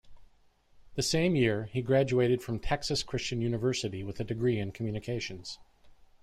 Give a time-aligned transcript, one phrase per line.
[0.95, 5.59] The same year, he graduated from Texas Christian University with a degree in communications.